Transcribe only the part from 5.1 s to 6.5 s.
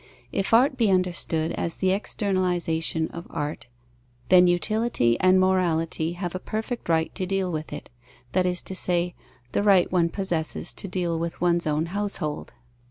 and morality have a